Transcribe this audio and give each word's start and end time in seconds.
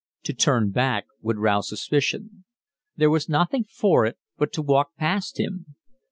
To 0.23 0.33
turn 0.33 0.71
back 0.71 1.05
would 1.21 1.37
rouse 1.37 1.69
suspicion. 1.69 2.43
There 2.95 3.11
was 3.11 3.29
nothing 3.29 3.65
for 3.65 4.03
it 4.07 4.17
but 4.35 4.51
to 4.53 4.63
walk 4.63 4.95
past 4.97 5.39
him. 5.39 5.75